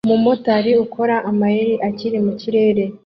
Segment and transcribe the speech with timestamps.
[0.07, 2.83] Umumotari ukora amayeri akiri mu kirere